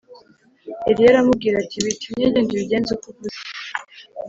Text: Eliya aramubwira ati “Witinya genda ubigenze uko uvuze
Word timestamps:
Eliya 0.89 1.09
aramubwira 1.13 1.55
ati 1.63 1.77
“Witinya 1.83 2.25
genda 2.33 2.53
ubigenze 2.57 2.89
uko 2.93 3.05
uvuze 3.11 3.39